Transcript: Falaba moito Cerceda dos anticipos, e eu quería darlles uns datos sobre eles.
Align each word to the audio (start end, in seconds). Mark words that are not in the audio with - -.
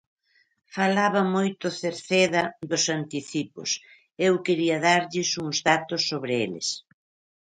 Falaba 0.77 1.21
moito 1.35 1.65
Cerceda 1.81 2.43
dos 2.69 2.83
anticipos, 2.99 3.69
e 4.19 4.21
eu 4.27 4.33
quería 4.45 4.77
darlles 4.87 5.29
uns 5.45 5.57
datos 5.69 6.01
sobre 6.09 6.31
eles. 6.45 6.67